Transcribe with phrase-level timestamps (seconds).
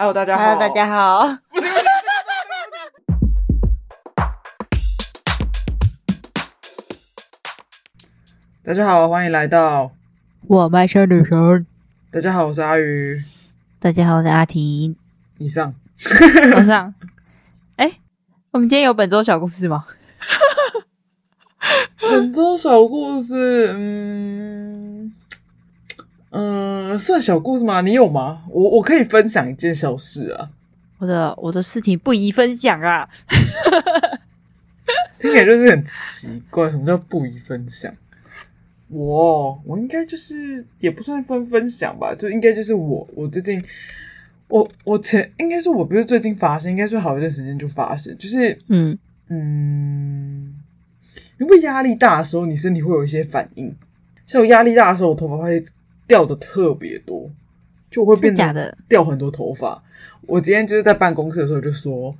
[0.00, 0.44] Hello，大家好。
[0.44, 1.28] Hello，大家好。
[8.64, 9.92] 大家好，欢迎来到
[10.46, 11.66] 我麦车女神。
[12.10, 13.22] 大家好，我是阿鱼。
[13.78, 14.96] 大家好，我是阿婷。
[15.36, 15.74] 以上，
[16.56, 16.94] 我上。
[17.76, 17.92] 哎，
[18.52, 19.84] 我们今天有本周小故事吗？
[22.00, 24.79] 本周小故事，嗯
[26.30, 27.80] 嗯，算小故事吗？
[27.80, 28.44] 你有吗？
[28.50, 30.50] 我我可以分享一件小事啊。
[30.98, 33.08] 我的我的事情不宜分享啊。
[35.18, 37.92] 听起来就是很奇怪，什么叫不宜分享？
[38.88, 43.62] 我我应该就是也不算分分享吧，就应该就是我我最近
[44.48, 50.54] 我我前应该是我不是最近发生，应该是好一段时间就发生，就是嗯嗯。
[51.38, 53.74] 因为压力大的时候，你身体会有一些反应。
[54.26, 55.64] 像我压力大的时候，我头发会
[56.10, 57.30] 掉的特别多，
[57.88, 59.80] 就会变得掉很多头发。
[60.22, 62.12] 我今天就是在办公室的时候就说，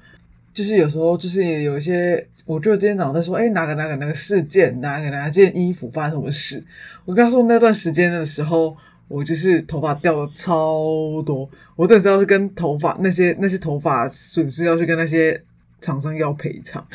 [0.54, 6.62] 就是有时候就是有一些，我就今天早上在说，哎，哪个哪个哪个事件，哪个哪件衣服发生什么事？
[7.04, 8.76] 我跟他说那段时间的时候，
[9.08, 15.42] 我就是头发掉的超多，我这时候要去跟头发那些那些头发损失要去跟那些。
[15.82, 16.86] 厂商要赔偿，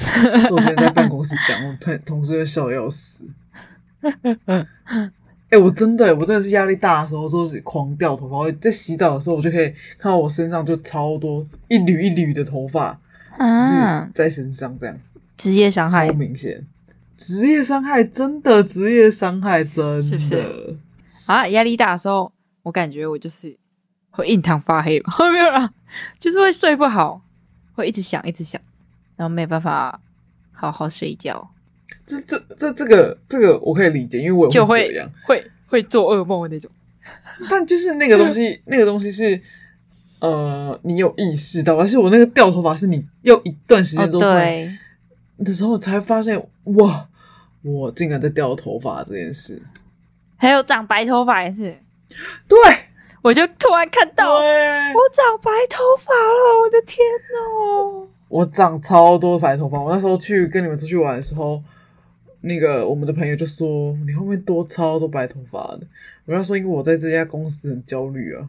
[0.52, 3.26] 我今天在办公室讲，我朋同事会笑要死。
[5.50, 8.38] 哎、欸，我真的，我真的是压力大的时候，说是狂掉头发。
[8.38, 13.00] 我在洗澡的时候，我就可以看到我身上就超多一缕一缕的头发，
[13.38, 14.98] 就是在身上这样。
[15.38, 16.66] 职业伤害，超明显。
[17.18, 20.02] 职业伤害，真的职业伤害，真的。
[20.02, 20.78] 是不是？
[21.26, 22.32] 啊，压力大的时候，
[22.64, 23.56] 我感觉我就是
[24.10, 25.00] 会印堂发黑，
[25.32, 25.72] 没有啦，
[26.20, 27.22] 就是会睡不好，
[27.74, 28.60] 会一直想，一直想。
[29.16, 30.02] 然后没办法
[30.52, 31.50] 好好睡觉，
[32.06, 36.70] 这这这这个这个我可以理解，因为我也会这样，会会，会做噩梦的那种。
[37.50, 39.40] 但就是那个东西， 那个东西是
[40.20, 44.78] 呃，你有意识到，而且我那个掉头发是你要一段时间之后，哦、对
[45.44, 47.08] 的时候才发现，哇，
[47.62, 49.62] 我竟然在掉头发这件事。
[50.38, 51.78] 还有长白头发也是，
[52.48, 52.58] 对，
[53.22, 54.48] 我就突然看到对
[54.94, 56.98] 我长白头发了，我的天
[57.42, 58.08] 哦！
[58.28, 61.62] 我长超多白头发，我那时候去跟你们出去玩的时候，
[62.46, 65.82] 那个我们的朋友就说你后面多超多白头发的。
[66.26, 68.48] 我跟他说，因为我在这家公司很焦虑啊，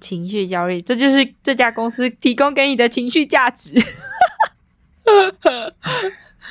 [0.00, 3.74] 情绪焦虑，这就是这家公司提供给你的情绪价值。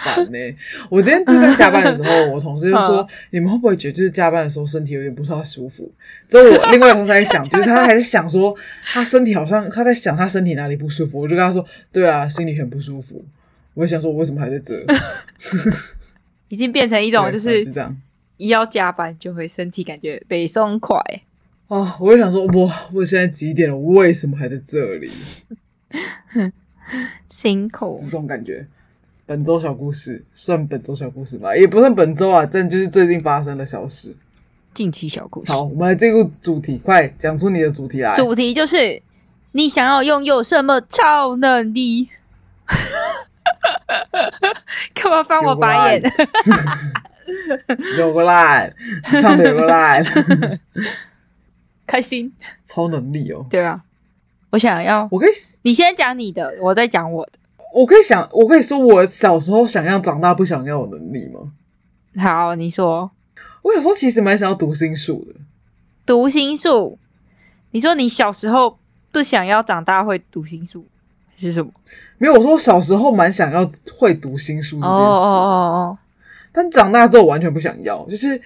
[0.04, 0.56] 烦呢、欸！
[0.90, 5.92] 我今天就在加班的时候，我同事就说：“你们会不会觉得就是加班的时候身体有点不太舒服？”
[6.30, 8.56] 之后我另外同事在 想，就是他还在想说
[8.94, 11.20] 他身体好像他在想他身体哪里不舒服。
[11.20, 13.24] 我就跟他说：“对啊，心里很不舒服。”
[13.76, 14.84] 我想说，我为什么还在这？
[16.52, 17.96] 已经变成一种就是这样，
[18.36, 21.00] 一要加班就会身体感觉被松快
[21.70, 21.96] 啊！
[21.98, 23.78] 我就想说，哇，我现在几点了？
[23.78, 25.10] 我为什么还在这里？
[27.30, 28.68] 辛苦，这种感觉。
[29.26, 34.14] 本周小故事算本周小故事吧，也不算本周啊，但就是最近发生的小事。
[34.74, 35.54] 近期小故事。
[35.54, 38.14] 好，我们来进入主题，快讲出你的主题来。
[38.14, 39.02] 主题就是
[39.54, 42.10] 你想要拥有什么超能力？
[45.02, 46.12] 干嘛翻我白眼？
[47.98, 48.72] 有个烂，
[49.22, 50.04] 唱的有个烂，
[51.88, 52.32] 开心。
[52.66, 53.46] 超能力哦。
[53.50, 53.82] 对啊，
[54.52, 55.08] 我想要。
[55.12, 55.32] 我可以，
[55.64, 57.32] 你先讲你的，我再讲我的。
[57.74, 61.52] 我可以想，我可以说我小时候想要长大不想要的能力吗？
[62.22, 63.10] 好，你说。
[63.62, 65.40] 我有时候其实蛮想要读心术的。
[66.06, 66.98] 读心术？
[67.72, 68.78] 你说你小时候
[69.12, 70.86] 不想要长大会读心术
[71.42, 71.72] 是什么？
[72.18, 74.90] 没有，我说我小时候蛮想要会读新书这件事。
[74.90, 75.98] 哦哦哦哦。
[76.52, 78.40] 但长大之后完全不想要，就是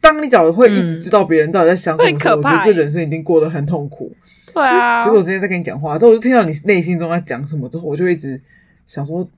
[0.00, 4.12] 当你假如会一直知道别人到底在想什么时候，嗯、我觉得这人生一定过得很痛苦。
[4.52, 5.04] 对啊。
[5.04, 8.40] 比如说我今天在跟你讲话之后，我就听到你内心中在讲什么之后，我就一直。
[8.88, 9.28] 想说，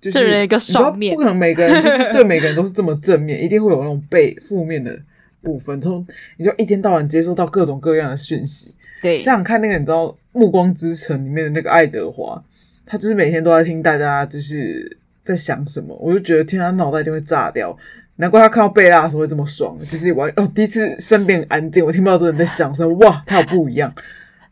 [0.00, 4.98] 就是一个双面，不可能每个人就是对每个人都是这么正面，一定会有那种被负面的
[5.42, 5.80] 部分。
[5.80, 6.04] 从
[6.36, 12.42] 你就一天到晚接收到各种各样的讯息，对，像看那个你知道《暮光之城》里面的那个爱德华，
[12.86, 17.76] 他就是每天都在听大家就是在想什么，我就觉得天他，脑袋就会炸掉。
[18.16, 23.94] 难怪他看到贝拉的时候会这么爽，就是我哦第一次身边很安静，我听不到这人在想什么，哇，他有不一样，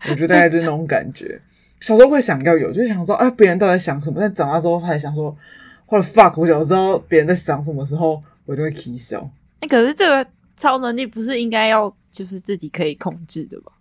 [0.08, 1.38] 我觉得大概就是那种感觉。
[1.80, 4.16] 小时候会想要有，就是想说，啊，别人到底想什么？
[4.18, 5.36] 但长大之后，他还想说，
[5.84, 9.30] 或者 fuck，我想知道别人在想什么时候，我就会起笑。
[9.60, 10.26] 哎，可是这个
[10.56, 13.72] 超能力不是应该要就是自己可以控制的吗？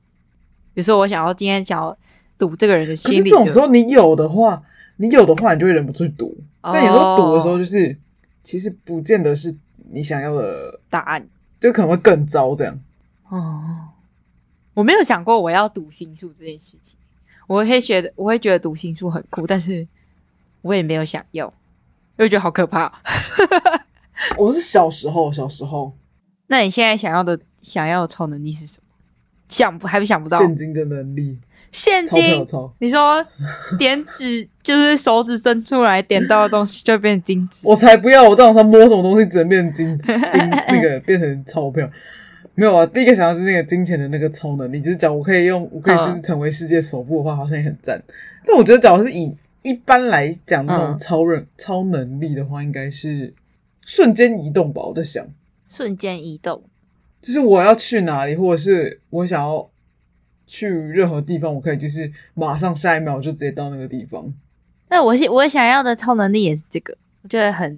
[0.78, 1.98] 比如说，我想要今天想要
[2.38, 4.62] 读这个人的心理，这种时候你有的话，
[4.98, 6.38] 你有的话，你就会忍不住去读。
[6.62, 7.98] 哦、但有时候读的时候，就是
[8.44, 9.58] 其实不见得是
[9.90, 11.28] 你想要的答案，
[11.60, 12.80] 就可能会更糟这样。
[13.28, 13.88] 哦，
[14.76, 16.96] 我没有想过我要读心术这件事情。
[17.48, 19.88] 我会觉得我会觉得读心术很酷，但是
[20.62, 23.02] 我也没有想要，因为觉得好可怕。
[24.38, 25.92] 我是小时候，小时候。
[26.46, 28.84] 那你现在想要的想要的超能力是什么？
[29.50, 30.40] 想不还不想不到？
[30.40, 31.38] 现金的能力。
[31.72, 32.46] 现金？
[32.80, 33.24] 你说
[33.78, 37.68] 点指就是手指伸出来点到的东西就变成金纸？
[37.68, 38.28] 我才不要！
[38.28, 39.98] 我在网上摸什么东西只能变成金
[40.32, 41.90] 金 那个变成钞票？
[42.56, 42.86] 没有啊！
[42.88, 48.02] 第一个想到是那个金钱的那个超能力，就是讲我可以用，我可以就是成为世界首富的话，好像也很赞。
[48.46, 53.32] 但我觉得，假如是以一般来讲那种超人、嗯、超能力的话，应该是
[53.86, 54.82] 瞬间移动吧？
[54.82, 55.28] 我在想，
[55.70, 56.64] 瞬间移动，
[57.28, 59.70] 就是我要去哪里，或者是我想要。
[60.50, 64.34] 去任何地方，我可以就是马上下一秒就直接到那个地方。
[64.88, 67.78] 那我想我想要的超能力也是这个，我觉得很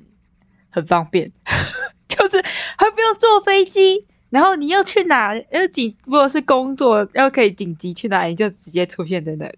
[0.70, 1.32] 很方便，
[2.08, 2.38] 就是
[2.78, 9.58] 还不用坐飞机，然后你要去哪，要紧，如果是工作要可以紧急去哪里，就直接出现在那里。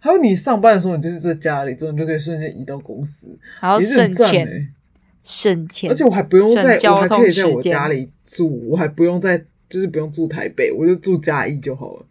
[0.00, 4.74] 还有你上班的时候，你就是在家里，之后你就可以瞬间移到公司，然后省钱，
[5.22, 12.06] 省钱，而且我还不用在，我还可以在我家里住，我还不用在，就是不用住台北，我就住嘉义就好了。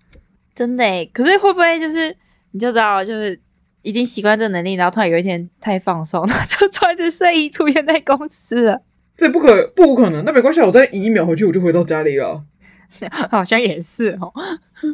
[0.54, 2.16] 真的诶，可是会不会就是
[2.52, 3.40] 你就知道，就是
[3.82, 8.82] 已经习惯这能力，然后突然有一天太放松了，就穿着睡衣出现在公司了？
[9.18, 10.24] 这不可不可能？
[10.26, 12.44] 那没关系，我再移一秒回去，我就回到家里了。
[13.30, 14.34] 好像也是哦。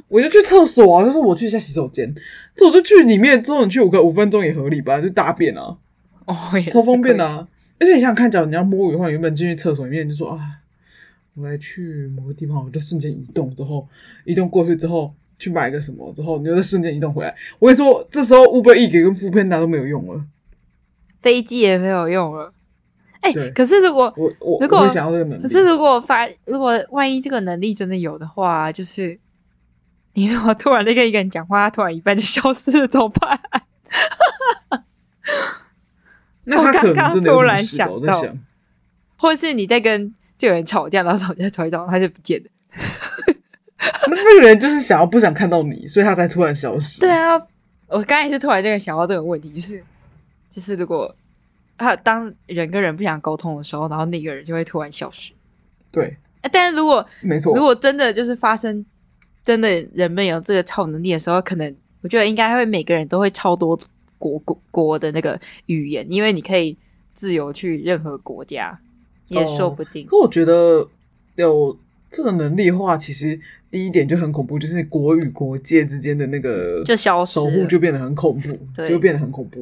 [0.08, 2.14] 我就去厕所啊，就是我去一下洗手间，
[2.56, 5.00] 这我就去里面，之后你去五个五分钟也合理吧？
[5.02, 5.78] 就大便啊，
[6.26, 6.36] 哦，
[6.72, 7.48] 超方便啊！
[7.80, 10.40] 而且你想想看，假如你要摸鱼的话，原本进去厕所里面就说啊，
[11.36, 13.88] 我来去某个地方，我就瞬间移动，之后
[14.26, 15.14] 移动过去之后。
[15.40, 17.36] 去买个什么之后，你就在瞬间移动回来。
[17.60, 20.26] 我跟你说，这时候 Uber Eats 跟 Foodpanda 都没有用了，
[21.22, 22.52] 飞机也没有用了。
[23.22, 29.20] 哎、欸，可是如果我我如果我想要这个能力，可是如果发如果万一这个能力真的有的话，就是
[30.14, 33.40] 你如果突然在跟一个人讲话，他突然一半就消失了，怎么办？
[36.56, 38.38] 我刚刚突然想到，想，
[39.18, 42.50] 或者是你在跟这个人吵架，然后吵架吵一吵，他就不见了。
[44.08, 47.00] 那这个人就是想要不想看到你，所以他才突然消失。
[47.00, 47.36] 对啊，
[47.88, 49.84] 我刚才是突然这个想到这个问题，就是
[50.50, 51.14] 就是如果
[51.76, 55.34] 啊，当人跟人不想沟通的时候，然后那个人就会突然消失。
[55.92, 56.18] 对，
[56.52, 58.86] 但是如果没错，如果真的就是发生，
[59.44, 63.78] 真的人们有这个超能力的时候，可能我觉得应该会每个人都会超多
[64.18, 66.78] 国国国的那个语言，因为你可以
[67.14, 68.80] 自由去任何国家，
[69.28, 70.06] 也说不定。
[70.06, 70.88] 哦，可我觉得
[71.36, 71.78] 有
[72.10, 73.40] 这个能力的话，其实。
[73.70, 79.60] 第一点就很恐怖，就是国与国界之间的那个就消失，守护就变得很恐怖，就变得很恐怖。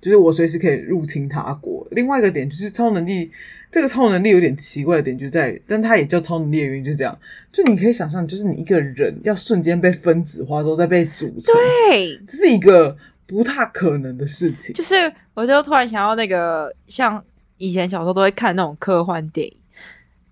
[0.00, 1.86] 就是我随时可以入侵他国。
[1.90, 3.30] 另外一个点就是超能力，
[3.70, 7.16] 这个超能力有点奇怪的点就在，但它也叫超能力的原因就是这样。
[7.52, 11.54] 就你可以想象，就是你一个人要瞬间被分子化之后再被组成，
[11.90, 12.96] 对，这是一个
[13.32, 14.74] 不太可能的事情。
[14.74, 17.24] 就是我就突然想到那个，像
[17.56, 19.56] 以前小时候都会看那种科幻电影，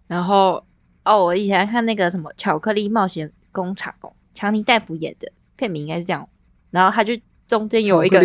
[0.06, 0.64] 然后。
[1.02, 3.92] 哦，我以前看那个什么《巧克力冒险工厂》，
[4.34, 6.28] 强尼戴普演的片名应该是这样。
[6.70, 7.18] 然后他就
[7.48, 8.20] 中间有一个，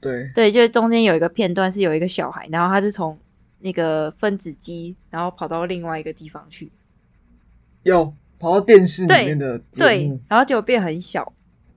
[0.00, 3.16] 对对，就是中间有一个片段是有一个小孩，然后他是从
[3.60, 6.70] 那个分子机，然后跑到另外一个地方去，
[7.84, 11.32] 有跑到电视里面的对，对，然后结果变很小，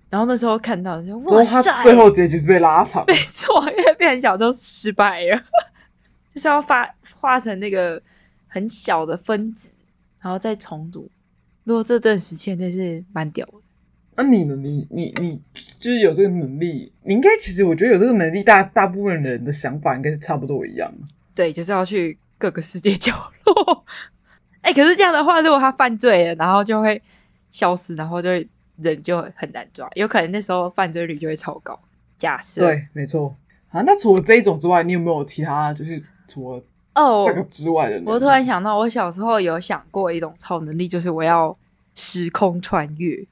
[0.09, 5.37] 然后那时候看到就哇塞，他最后结局是被拉长，没错，因为变成小就失败了，
[6.35, 8.01] 就是要发化成那个
[8.47, 9.73] 很小的分子。
[10.19, 11.09] 然后再重组，
[11.63, 13.53] 如果这段时间真是蛮屌的。
[14.15, 14.55] 那、啊、你呢？
[14.55, 15.39] 你你你
[15.79, 20.91] 就是有这个能力，你应该其实我觉得有这个能力，大大部分人的想法应该是差不多一样。
[21.35, 23.13] 对，就是要去各个世界角
[23.45, 23.85] 落。
[24.61, 27.01] 哎、欸，可是这样的话，如果他犯罪了，然后就会
[27.51, 28.45] 消失，然后就会
[28.81, 31.79] 人就很难抓，有可能那时候犯罪率就会超高。
[32.17, 33.35] 假设对，没错。
[33.69, 35.73] 啊，那除了这一种之外，你有没有其他？
[35.73, 36.63] 就是除了。
[36.95, 41.55] 哦，这个之外的，我突然想到，我小时候有想过一种超能力，就是我要
[41.93, 43.23] 时空穿越，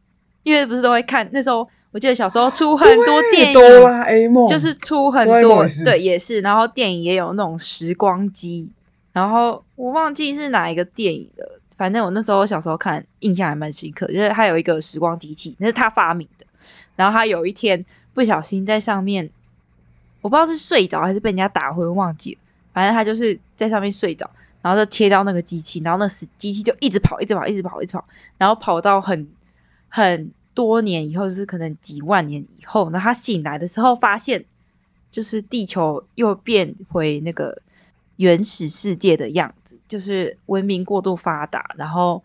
[0.44, 8.70] 因为不是都会看那时候，我记得小时候出很多电影，哆啦 A 梦就是出很多，对，也是，然后电影也有那种时光机，
[9.12, 16.46] 然后我忘记是哪一个电影了，反正我那时候小时候看，印象还蛮深刻，就是他有一个时光机器，那是他发明的，
[16.96, 19.30] 然后他有一天不小心在上面，
[20.22, 22.40] 我不知道是睡着还是被人家打昏，忘记了。
[22.74, 24.30] 反正他就是在上面睡着，
[24.62, 28.06] 然后就切到那个机器，然后那时机器就一直跑，一直跑，一直跑，一直跑，
[28.38, 29.28] 然后跑到很
[29.88, 34.44] 很多年以后，就是可能几万年以后，然后他醒来的时候，发现
[35.12, 37.62] 就是地球又变回那个
[38.18, 42.24] 原始世界的样子，就是文明过度发达，然后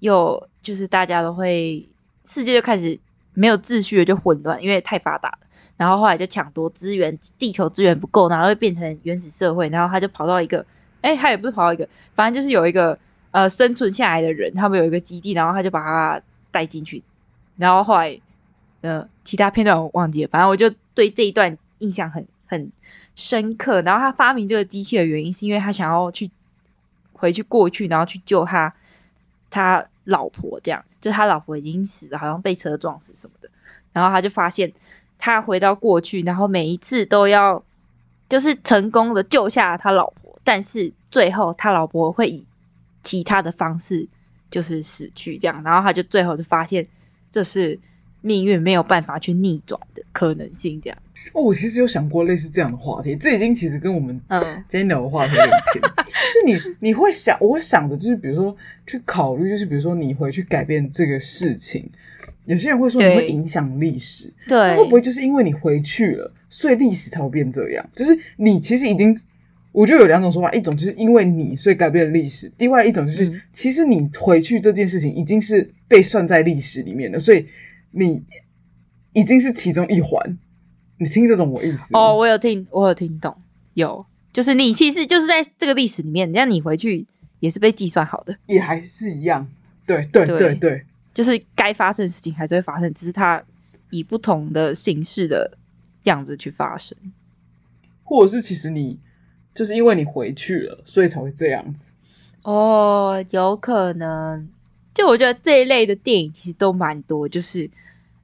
[0.00, 1.88] 又就是大家都会
[2.24, 2.98] 世界就开始
[3.34, 5.38] 没有秩序了就混乱，因为太发达了。
[5.76, 9.68] 然后后来就抢夺资源，地球资源不够，然后会变成原始社会。
[9.68, 10.66] 然后他就跑到一个，
[11.02, 12.98] 哎，他也不是跑到一个，反正就是有一个
[13.30, 17.00] 呃生存下来的人，他们有一个基地，然后他就把他带进去。
[17.56, 18.20] 然后后来
[18.80, 22.72] 呃其他片段我忘记了，反正我就对这一段印象很很
[23.18, 23.82] 深刻。
[23.82, 26.30] 然后他发明这个机器的原因，是因为他想要去
[27.12, 28.72] 回去过去，然后去救他
[29.50, 33.50] 他老婆，这样就他老婆已经死了，好像被车撞死什么的。
[33.92, 34.72] 然后他就发现。
[35.20, 37.60] 他回到过去，然后每一次都要
[38.28, 42.46] 就是成功的救下他老婆，但是最后他老婆会以
[43.02, 44.06] 其他的方式
[44.48, 46.86] 就是死去，这样，然后他就最后就发现
[47.32, 47.76] 这是
[48.20, 50.98] 命运没有办法去逆转的可能性，这样。
[51.32, 55.82] 哦，我其实有想过类似这样的话题，这已经其实跟我们嗯今天聊的话题有点偏，
[56.34, 58.56] 就你你会想，我会想的就是，比如说
[58.86, 61.88] 去考虑，就是比如说你回去改变这个事情。
[62.46, 67.90] 有些人会说你会影响历史，对，那会不会就是因为你回去了，所以历史才会变这样？
[67.94, 69.14] 就是你其实已经，
[69.70, 77.46] 我觉得有两种说法，一种就是因为你所以改变了历史，另外一种就是、嗯、其实你回去这件事情已经是被算在历史里面的，所以
[77.90, 78.22] 你
[79.12, 80.38] 已经是其中一环。
[80.98, 81.96] 你听得懂我意思？
[81.96, 83.36] 哦，我有听，我有听懂，
[83.74, 87.06] 有，就是你其实就是在这个历史里面，让你回去
[87.38, 89.46] 也是被计算好的，也还是一样，
[89.86, 90.54] 对对对对。
[90.56, 93.42] 对就是该发生的事情还是会发生，只是它
[93.90, 95.58] 以不同的形式的
[96.04, 96.96] 样子去发生，
[98.04, 99.00] 或者是其实你
[99.54, 101.92] 就是因为你回去了，所以才会这样子。
[102.42, 104.48] 哦，有可能。
[104.98, 107.70] 就我觉得这一类的电影其实都蛮多，就是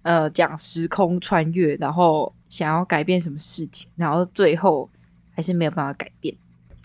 [0.02, 4.90] 呃讲时空穿越，然后想要改变什么事情，然后最后
[5.30, 6.34] 还是没有办法改变。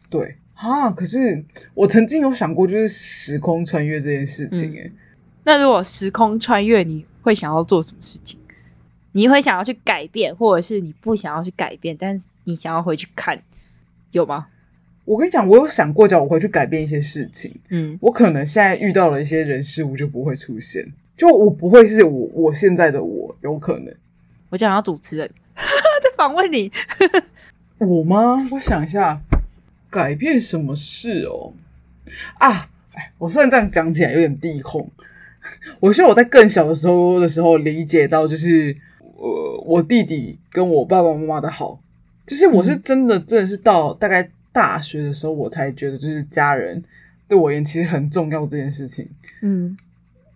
[0.08, 1.44] 对啊，可是
[1.74, 4.98] 我曾经有想过，就是时空穿越这件事情，欸，诶、嗯。
[5.44, 8.40] 那如果时空穿越，你会想要做什么事情？
[9.14, 13.42] 你会想要去改变，或者是你不想要去改变，但是你想要回去看，
[14.12, 14.50] 有吗？
[15.10, 17.52] 我跟你讲，我有想过，叫我回去改变一些事情。
[17.70, 20.86] 嗯，我可能现在遇到了一些人事物就不会出现，
[21.18, 23.92] 就我不会是我我现在的我，有可能。
[24.50, 26.72] 我想要主持人 在访问你，
[27.80, 28.48] 我吗？
[28.52, 29.20] 我想一下，
[29.90, 31.54] 改变什么事哦？
[32.38, 34.88] 啊，哎，我虽然这样讲起来有点低控。
[35.80, 38.76] 我希望我在更小的时候的时候理解到，就是
[39.18, 41.80] 呃，我弟弟跟我爸爸妈妈的好，
[42.28, 46.84] 就是我是真的真的是到大概大学的时候，我才觉得就是家人
[47.28, 49.08] 对我而言其实很重要这件事情。
[49.42, 49.78] 嗯，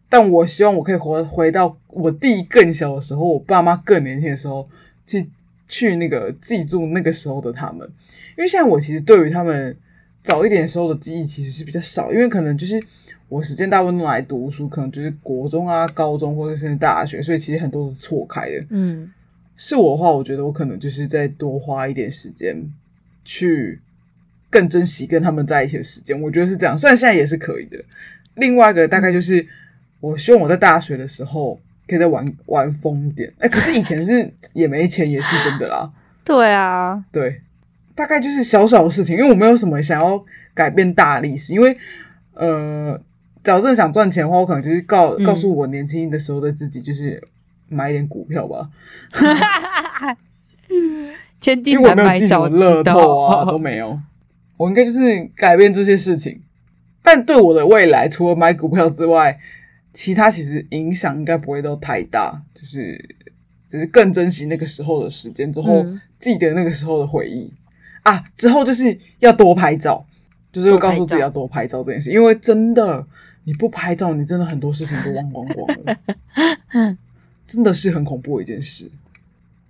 [0.09, 4.67] 但我希望我可以回回到我弟更小的时候，我爸妈更年轻的时候，
[5.05, 5.29] 去
[5.67, 7.87] 去那个记住那个时候的他们，
[8.37, 9.75] 因为现在我其实对于他们
[10.23, 12.81] 早一点时候的记忆其实是比较少，因为可能就是。
[13.29, 18.63] 我时间大部分用来读书，可能就是国中啊、高中或者甚至大学，所以其实很多都是错开的。
[18.69, 19.11] 嗯，
[19.57, 22.55] 是我的话，我觉得我可能就是再多花一点时间，
[23.25, 23.81] 去
[24.53, 26.21] 更珍惜跟他们在一起的时间。
[26.21, 27.83] 我觉得是这样，虽然现在也是可以的。
[28.35, 29.43] 另外一个大概就是，
[29.99, 33.27] 我希望我在大学的时候可以再玩玩疯一点。
[33.39, 35.91] 哎、欸，可是以前是也没钱，也是真的啦。
[36.23, 37.41] 对啊，对，
[37.95, 41.75] 大概就是小小的事情，因为我没有什么想要改变大历史，因为
[42.35, 43.01] 呃。
[43.43, 47.21] 假如真的想赚钱的话，我可能就是告、嗯、告诉我年轻的时候的自己，就是
[47.67, 48.69] 买一点股票吧。
[51.41, 53.99] 千金难买早知道啊，都没有。
[54.63, 56.41] 我应该就是改变这些事情，
[57.01, 59.37] 但对我的未来，除了买股票之外，
[59.93, 62.41] 其他其实影响应该不会都太大。
[62.53, 63.17] 就是
[63.67, 65.85] 只是更珍惜那个时候的时间，之后
[66.21, 67.41] 记得那个时候的回忆、
[68.03, 68.23] 嗯、啊。
[68.35, 70.05] 之后就是要多拍照，
[70.51, 73.05] 就是要告诉自己要多拍照这件事，因为真的。
[73.45, 75.97] 你不拍照，你真的很多事情都忘光光了，
[77.45, 78.89] 真的是很恐怖的一件事。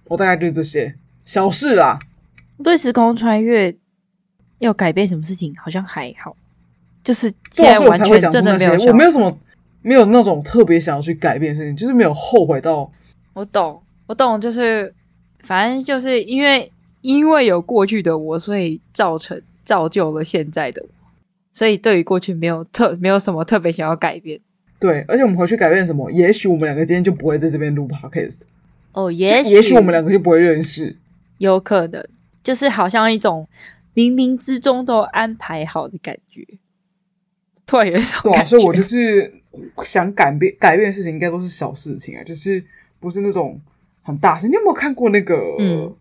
[0.10, 0.94] 我大概就是这些
[1.26, 1.98] 小事啦。
[2.64, 3.76] 对时空穿越
[4.60, 6.36] 要改变什么事情，好像还好，
[7.04, 9.38] 就是现在完全真的没有，我没有什么
[9.82, 12.92] 没有那种特别想要去改变的事情，就是没有后悔到。
[13.34, 14.94] 我懂，我懂，就是
[15.44, 20.90] 反正就是因为因为有过去的我，所以造成造就了现在的我。
[21.52, 24.40] 所以对于过去没有特没有什么特别想要改变，
[24.80, 26.10] 对，而且我们回去改变什么？
[26.10, 28.40] 也许我们两个今天就不会在这边录 podcast
[28.94, 30.98] 哦，也许也许我们两个就不会认识，
[31.38, 32.04] 有可能
[32.42, 33.48] 就是好像一种
[33.94, 36.46] 冥冥之中都安排好的感觉，
[37.66, 39.34] 突然有一种感觉，所以我就是
[39.86, 42.64] 想改变改变的事情，应该都是小事情啊，就是
[43.00, 43.60] 不是那种
[44.02, 44.48] 很大事。
[44.48, 45.36] 你有没有看过那个？
[45.60, 45.96] 嗯，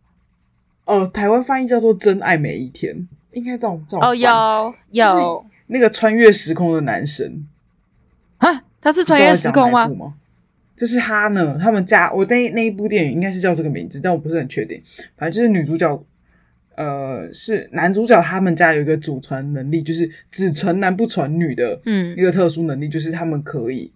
[0.84, 2.94] 呃，台湾翻译叫做《真爱每一天》。
[3.32, 7.46] 应该这种这种哦，有有那个穿越时空的男神
[8.36, 10.14] 啊，他是穿越时空吗？
[10.76, 14.82] 就是他呢，他们家我那那一部电影应该是叫这个名字，但我不是很确定。
[15.16, 16.04] 反正就是女主角，
[16.82, 23.92] 呃，是男主角他们家有一个祖传能力，就是只传男不传女的，嗯，一个特殊能力，就是他们可以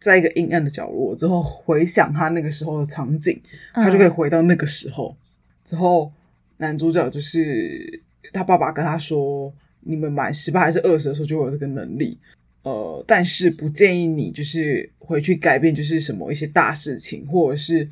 [0.00, 3.40] 在一个阴暗的角落之后回想他那个时候的场景，
[3.72, 5.16] 他就可以回到那个时候。
[5.64, 6.12] 之后
[6.56, 8.00] 男主角就是
[8.32, 12.18] 他爸爸跟他说，你们满十八还是二十的时候就会有这个能力。
[12.62, 17.86] 呃，但是不建议你就是回去改变，就是什么一些大事情，或者是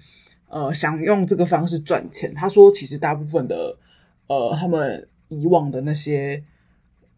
[0.49, 2.32] 呃想用这个方式赚钱。
[2.34, 3.76] 他说，其实大部分的
[4.26, 6.43] 呃他们以往的那些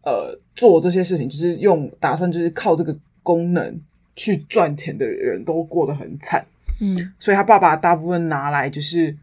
[0.03, 3.79] 呃做这些事情，就是用打算就是靠这个功能
[4.15, 6.45] 去赚钱的人都过得很惨。
[6.81, 9.15] 嗯，所以他爸爸大部分拿来就是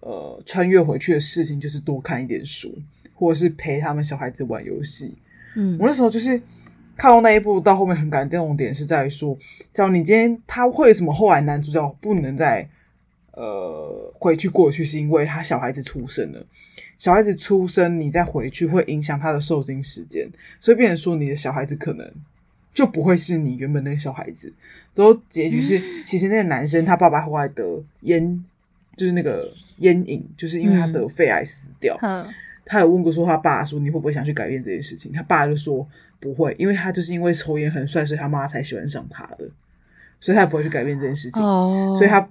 [0.00, 2.72] 呃穿越回去的事情，就是多看一点书，
[3.14, 5.14] 或者是陪他们小孩子玩游戏。
[5.56, 6.40] 嗯，我那时候就是。
[6.96, 9.34] 看到那一部到后面很感动的点是在于说，
[9.72, 12.68] 假如你今天他为什么后来男主角不能再
[13.32, 16.46] 呃回去过去，是因为他小孩子出生了，
[16.98, 20.28] 小孩子出生你再回去会影响他的受精时间，
[20.60, 22.10] 所以变成说你的小孩子可能
[22.72, 24.52] 就不会是你原本那个小孩子。
[24.92, 28.44] 最后结局是，其实那个男生他爸爸后来得烟，
[28.96, 31.96] 就是那个烟瘾，就是因为他得肺癌死掉。
[32.02, 32.26] 嗯，
[32.64, 35.12] 他有问过说他爸说，你会不会想去改变这件事情？
[35.12, 35.86] 他爸就说。
[36.22, 39.48] 不会，因为他就是因为抽烟很帅，所以他妈才喜欢上他的，
[40.20, 41.42] 所以他也不会去改变这件事情。
[41.42, 41.96] Oh.
[41.96, 42.28] 所以他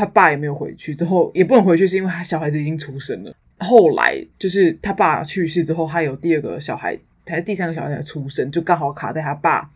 [0.00, 3.34] 他爸也没有回去，之后也不能回去，是因为他小孩子已经出生了。
[3.58, 9.70] 后来就是他爸去世之后，他有第二个小孩，还是第三个小孩才出生，就刚好卡在他爸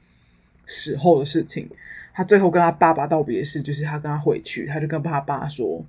[0.66, 1.68] 死后的事情。
[2.14, 5.84] 他最后跟他爸爸道别是，就是他跟他回去，他就跟他爸说，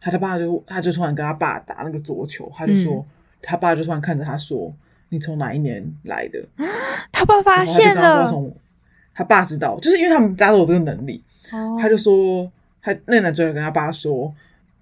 [0.00, 3.06] 他的爸就他就突然跟他爸打那个桌球，他就说、嗯、
[3.42, 4.74] 他爸就突然看着他说。
[5.12, 6.40] 你从哪一年来的？
[7.10, 8.40] 他爸发现了，他，
[9.12, 11.20] 他爸知道，就是因为他们家都有这个能力。
[11.50, 11.80] Oh.
[11.80, 12.48] 他就说，
[12.82, 14.34] 他那个男主角跟他爸说，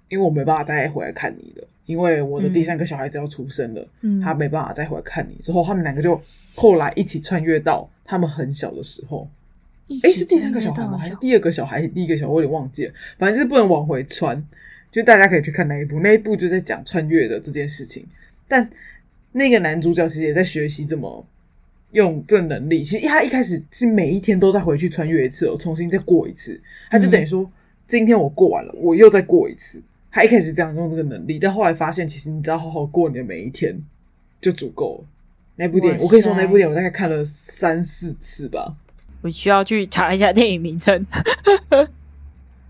[0.09, 5.35] 因为我没办法再回来看你了，因为我的第三个小孩子要出生了，嗯、他没办法再回来看你。
[5.41, 6.21] 之后他们两个就
[6.55, 9.29] 后来一起穿越到他们很小的时候。
[10.03, 10.99] 哎，是第三个小孩吗？
[10.99, 11.87] 还是第二个小孩？
[11.89, 12.93] 第一个小孩我有点忘记了。
[13.19, 14.43] 反正就是不能往回穿，
[14.93, 18.07] 就大家可以去看那一部，那一部就在讲穿越的这件事情，
[18.47, 18.69] 但。
[19.31, 21.25] 那个男主角其实也在学习怎么
[21.93, 22.83] 用这能力。
[22.83, 26.59] 其实他一开始是每一天都在回去穿越一次，哦，重新再过一次。
[26.91, 27.49] 他就等于说，
[27.89, 29.83] 今天我过完了，我又再过一次。
[30.11, 33.77] 他一开始这样用这个能力，但后来发现，其实你只要好好过你的每一天
[34.41, 35.05] 就足够了。
[35.57, 38.77] 那部电影，我可以说那部电影我大概看了三四次吧。
[39.23, 41.05] 我需要去查一下电影名称。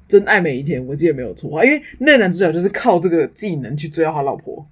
[0.08, 4.66] 真爱每一天，我记得没有错啊，因为那个男主角就是靠这个技能去追到他老婆。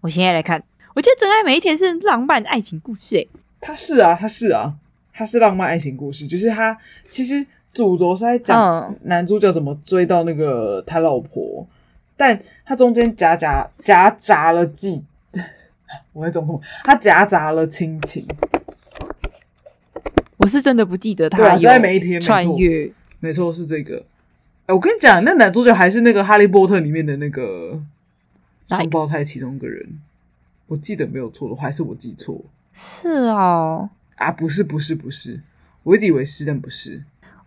[0.00, 0.62] 我现在来看。
[0.94, 3.28] 我觉得《真爱每一天》是浪漫爱情故事，诶，
[3.60, 4.74] 他是啊，他是啊，
[5.12, 6.78] 他是浪漫爱情故事，就是他
[7.10, 7.44] 其实
[7.74, 11.66] 主轴是在讲男主角怎么追到那个他老婆，嗯、
[12.16, 15.02] 但他中间夹夹夹杂了记，
[16.14, 18.26] 我在总统，他夹杂了亲情。
[20.36, 24.04] 我是真的不记得他有每一天穿越，没错是这个。
[24.66, 27.80] 哎，我跟你讲，那男主角还是那个《哈利波特》里面的那个
[28.68, 29.98] 双胞胎其中一个人。
[30.66, 32.42] 我记得没有错的话，还是我记错？
[32.72, 35.40] 是哦，啊，不是，不是，不是，
[35.82, 37.02] 我一直以为是，但不是。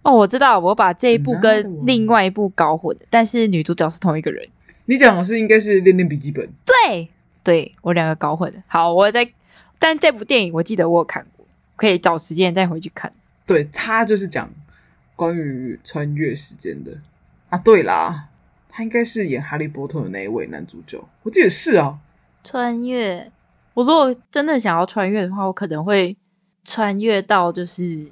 [0.08, 4.48] 哦，我知道，我把这一部跟另外一部搞混，但是女主角是同一个人。
[4.86, 6.46] 你讲的是应该是《恋恋笔记本》？
[6.66, 7.10] 对，
[7.44, 8.64] 对我两个搞混了。
[8.68, 9.30] 好，我在，
[9.78, 13.12] 但这部电影我记得我有看过，可以找时间再回去看。
[13.46, 14.50] 对，他就是讲
[15.14, 16.94] 关于穿越时间的
[17.50, 17.58] 啊。
[17.58, 18.30] 对啦，
[18.70, 22.00] 他应该是演《哈利波特》的那一位男主角，我记得是啊。
[22.46, 23.30] 穿越，
[23.74, 26.16] 我如果真的想要穿越的话，我可能会
[26.64, 28.10] 穿越到就是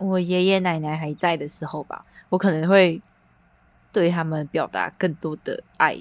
[0.00, 2.04] 我爷爷奶奶还在的时候吧。
[2.28, 3.00] 我可能会
[3.92, 5.96] 对他们表达更多的爱，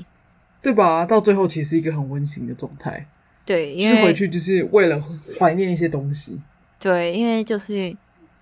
[0.62, 1.06] 对吧？
[1.06, 3.06] 到最后其实是一个很温馨的状态。
[3.46, 5.04] 对，因为回去就是为了
[5.38, 6.42] 怀念一些东西。
[6.80, 7.96] 对，因为就是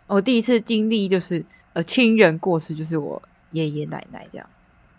[0.06, 1.44] 我第一次经历就是
[1.74, 4.50] 呃亲人过世，就是我爷爷奶奶这样，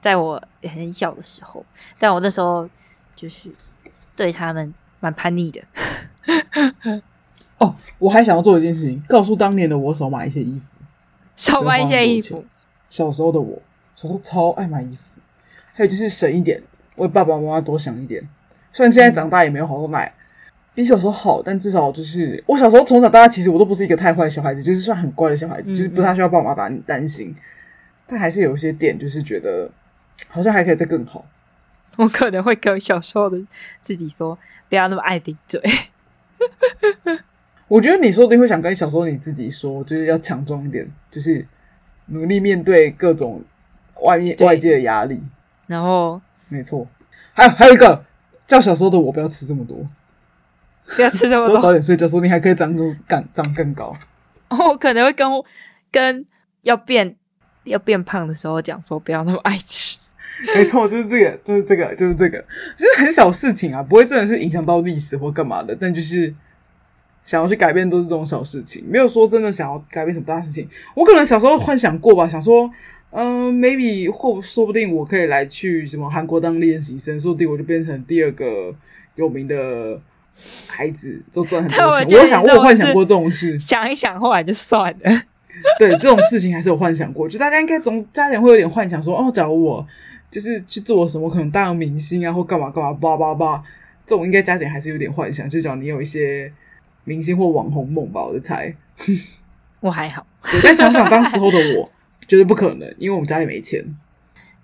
[0.00, 1.64] 在我很小的时候，
[1.98, 2.68] 但我那时候
[3.14, 3.50] 就是。
[4.18, 5.62] 对他们蛮叛逆的
[7.58, 10.66] 哦，我还想要做一件事情，告诉当年的我少买一些衣服，
[11.36, 12.44] 少买一些衣服。
[12.88, 13.60] 小时候的我，
[13.94, 15.20] 小时候超爱买衣服，
[15.74, 16.62] 还有就是省一点，
[16.96, 18.26] 为爸爸妈妈多想一点。
[18.72, 20.12] 虽然现在长大也没有好多买，
[20.74, 27.34] 比小时候好，但至少就是我小时候从小到大，其实我都不是一个太坏的小孩子，就是算很乖的小孩子，嗯嗯就是不太需要爸妈担担心。
[28.06, 29.70] 但还是有一些点，就是觉得
[30.30, 31.26] 好像还可以再更好。
[31.96, 33.36] 我可能会跟小时候的
[33.80, 35.60] 自己说，不要那么爱顶嘴。
[37.68, 41.46] 我觉得你说不定会想跟小时候你自己说，就是要强壮一点，就是
[42.06, 43.42] 努力面对各种
[44.02, 45.22] 外面外界的压力。
[45.66, 46.86] 然后，没错，
[47.34, 48.02] 还有还有一个
[48.46, 49.86] 叫小时候的我不要吃这么多，
[50.96, 53.94] 不要吃这么多，多早点睡觉，说不定还可以长更更长更高。
[54.48, 55.28] 我可能会跟
[55.92, 56.26] 跟
[56.62, 57.14] 要变
[57.64, 59.98] 要变胖的时候讲说不要那么爱吃。
[60.54, 62.38] 没错，就是这个，就是这个，就是这个，
[62.78, 66.32] 就是很小事情啊，不会真的是影响到历史或干嘛的，但就是
[67.28, 70.66] 想要去改变都是这种小事情，没有说真的想要改变什么大事情。
[70.94, 72.70] 我可能小时候幻想过吧，想说，
[73.10, 78.74] 嗯、呃，maybe 或说不定我可以来去什么韩国当练习生，说不定我就变成第二个
[79.16, 80.00] 有名的
[80.70, 82.40] 孩子，就赚很多钱。
[82.40, 85.22] 我，我有幻想过这种事，想一想，后来就算了。
[85.78, 89.86] 对，这种事情还是有幻想过，就大家应该总家长会有点幻想说，哦，假如我。
[90.30, 93.62] 就是去做什么，可能当明星啊，或干嘛干嘛，叭叭叭，
[94.06, 95.48] 这种应该加减还是有点幻想。
[95.48, 96.52] 就讲你有一些
[97.08, 98.72] 明星或网红梦吧，我的猜。
[99.80, 101.90] 我还好，我再想想当时候的我，
[102.28, 103.82] 绝对不可能，因为我们家里没钱。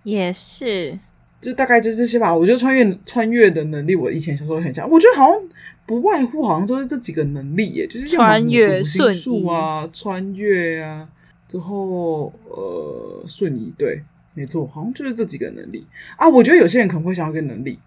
[0.03, 0.99] 也是，
[1.41, 2.35] 就大概就是这些吧。
[2.35, 5.41] 我觉得穿越穿越的能力，我以前小时候很想，我觉得好像
[5.87, 11.09] 不外乎好像都是这几个能力耶，就是穿越、瞬移啊，穿越啊，
[11.49, 14.03] 之后呃瞬移，对。
[14.37, 16.29] 没错，好像就是这几个能力啊。
[16.29, 17.79] 我觉得有些人可能会想要一个能力，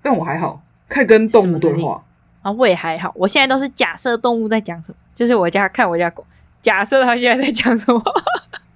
[0.00, 2.04] 但我还好，可以跟动物对话
[2.46, 2.52] 啊。
[2.52, 6.24] 我也还好，我现在都是假设动物在讲什么，就是我家看我家狗，
[6.60, 8.02] 假设它现在在讲什么，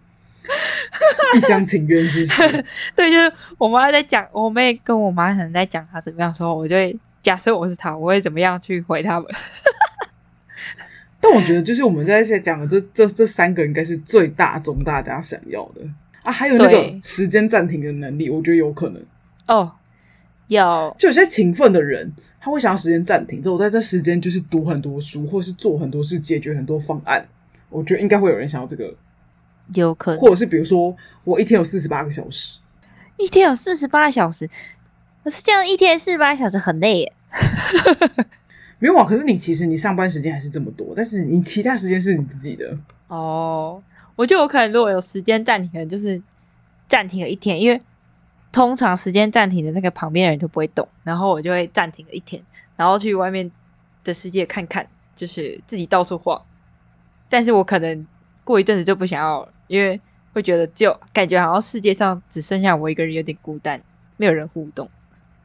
[1.36, 2.26] 一厢情愿是？
[2.96, 9.28] 对，就是我妈在讲，我妹跟我妈可能在讲她怎么样的时候，我就会假设我是她，我会怎么样去回他们。
[11.20, 15.82] 但我觉得，就是我们在在讲的这这这三个，应该是最大宗大家想要的。
[16.22, 19.02] 啊，还有那个时间暂停的能力，我觉得有可能
[19.46, 19.72] 哦。
[20.48, 27.24] 有，就有些勤奋的人，他会想要时间暂停，之后我在这时间就是读很多书，或是做很多事，解决很多方案。
[27.68, 28.94] 我觉得应该会有人想要这个，
[29.74, 30.20] 有可能。
[30.20, 32.58] 或者是比如说，我一天有四十八个小时，
[33.18, 34.48] 一天有四十八小时，
[35.22, 37.12] 可是这样一天四十八小时很累耶。
[38.78, 42.74] 没有啊，可是你其实你上班时间还是这么多，但是你其他时间是你自己的
[43.08, 43.82] 哦。
[44.16, 46.20] 我觉得我可能如果有时间暂停，可能就是
[46.88, 47.80] 暂停了一天，因为
[48.52, 52.42] 通常时间暂停的那个旁边的人都不会动，然后我就会暂停了一天，
[52.76, 53.50] 然后去外面
[54.02, 56.40] 的世界看看，就是自己到处晃。
[57.28, 58.06] 但是我可能
[58.42, 60.00] 过一阵子就不想要，因为
[60.32, 63.80] 会觉得就感觉好像世界上只剩下我一个人，有点孤单，
[64.16, 64.90] 没有人互动。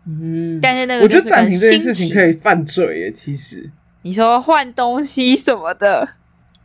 [0.06, 3.70] 嗯，但是那个是我觉得暂停这件事情可以犯罪耶，其实
[4.02, 6.08] 你说换东西什么的。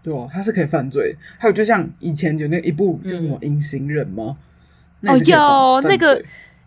[0.02, 1.14] 对哦，他是可以犯罪。
[1.38, 4.38] 还有，就像以前有那一部叫什么《隐形人》吗？
[5.02, 6.22] 哦，有那个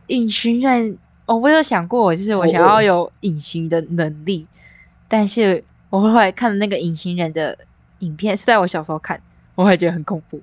[0.08, 4.48] 隐形人哦，我有想过，就是我想要有隐形的能力，
[5.08, 7.58] 但是我后来看了那个隐形人的
[8.00, 9.22] 影片，是在我小时候看，
[9.56, 10.42] 我会觉得很恐怖，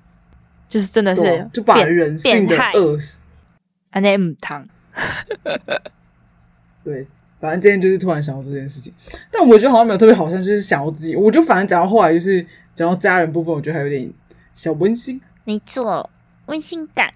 [0.69, 3.19] 就是真的是就把人性的恶死。
[3.91, 4.67] 安内姆汤，
[6.85, 7.07] 对。
[7.41, 8.93] 反正今天就是突然想到这件事情，
[9.33, 11.17] 但我觉得好像没有特别好像，就是想要自己。
[11.17, 14.13] 我就反正讲到后来，就是讲到家人部分，我觉得还有点
[14.55, 15.19] 小温馨。
[15.45, 16.11] 没错，
[16.45, 17.15] 温馨感。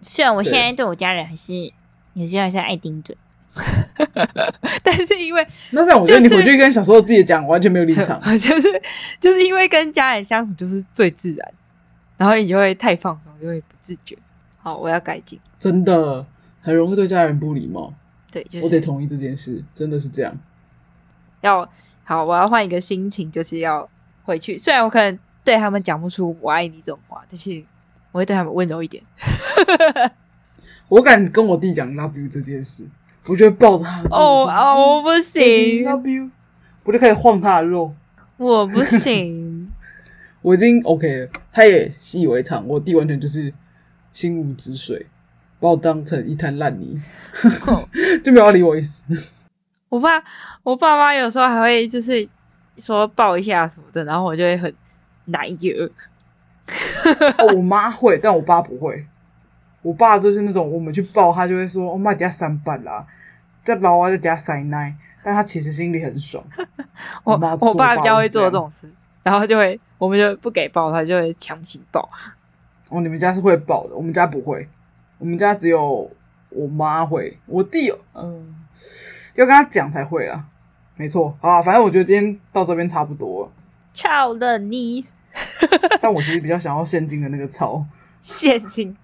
[0.00, 1.72] 虽然我现在对我家人还是
[2.14, 3.16] 有些还是爱盯着，
[4.82, 8.20] 但是因为那这样，我觉得你回去跟小时候自己讲，完全没有立场。
[8.38, 8.82] 就是
[9.18, 11.54] 就是因为跟家人相处就是最自然，
[12.16, 14.16] 然后你就会太放松，就会不自觉。
[14.58, 15.38] 好，我要改进。
[15.58, 16.24] 真的
[16.60, 17.92] 很容易对家人不礼貌。
[18.30, 20.36] 对，就是、我得同意这件事，真的是这样。
[21.40, 21.68] 要
[22.04, 23.88] 好，我要换一个心情，就是要
[24.24, 24.58] 回去。
[24.58, 27.64] 虽然我可能对他们讲不出“我爱你”这种话，但是
[28.16, 29.02] 我会对他们温柔一点。
[30.88, 32.86] 我敢跟我弟讲 “love you” 这件事，
[33.26, 34.00] 我就会抱着他。
[34.10, 35.42] 哦哦，我不行
[35.84, 36.30] ，love you，
[36.84, 37.94] 我就开始晃他的肉。
[38.38, 39.70] 我不行，
[40.40, 41.28] 我已经 OK 了。
[41.52, 42.66] 他也习以为常。
[42.66, 43.52] 我弟完全就是
[44.14, 45.06] 心如止水。
[45.60, 46.98] 把我当成一滩烂泥，
[48.24, 49.04] 就没有要理我意思。
[49.90, 50.22] 我爸，
[50.62, 52.26] 我爸妈有时候还会就是
[52.78, 54.72] 说抱一下什么的，然后我就会很
[55.26, 55.90] 难过。
[57.38, 59.06] 哦，我妈会，但我爸不会。
[59.82, 63.06] 我爸就是那种我们去抱他，就会说：“我妈底下三板啦，
[63.62, 66.42] 在老啊在底下塞奶。”但他其实心里很爽。
[67.24, 68.88] 我我爸比较会做这种事，
[69.24, 72.08] 然后就会我们就不给抱，他就会强行抱。
[72.88, 74.68] 哦，你们家是会抱的，我们家不会。
[75.18, 76.08] 我们家只有
[76.50, 78.42] 我妈会，我弟嗯、呃，
[79.34, 80.44] 要跟他讲才会啊。
[80.94, 83.52] 没错，好啊，反正我觉得今天到这边差不多了。
[83.92, 85.04] 超能力，
[86.00, 87.84] 但我其实比较想要现金的那个超
[88.22, 88.96] 现金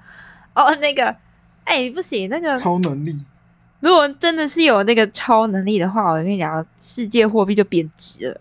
[0.55, 1.07] 哦，那个
[1.65, 3.19] 哎、欸、不行，那个超能力。
[3.81, 8.41] 如果真的是有那个超能力的话，我跟你讲，世界货币就贬值了，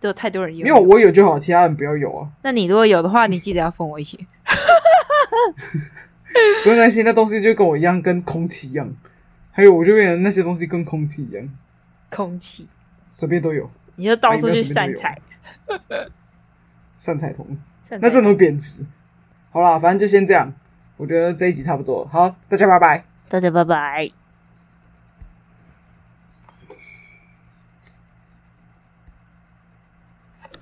[0.00, 0.62] 都有太多人有。
[0.64, 2.28] 没有我有就好，其他人不要有啊。
[2.42, 4.18] 那你如果有的话，你记得要分我一些。
[6.64, 8.90] 不用担心，那东西就跟我一样，跟空气一样。
[9.50, 11.48] 还有，我就变成那些东西跟空气一样，
[12.10, 12.68] 空气
[13.08, 13.70] 随便都有。
[13.96, 15.18] 你就到处去散财，
[17.06, 17.46] 散财童
[17.82, 18.84] 子，那真的会贬值。
[19.52, 20.52] 好啦，反正就先这样。
[20.96, 24.25] 我觉得这一集差不多，好，大家拜拜，大家拜拜。